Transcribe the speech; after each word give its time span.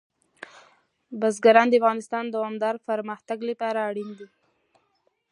بزګان 1.19 1.67
د 1.69 1.73
افغانستان 1.81 2.23
د 2.27 2.31
دوامداره 2.35 2.79
پرمختګ 2.89 3.39
لپاره 3.49 3.79
اړین 3.89 4.09
دي. 4.19 4.27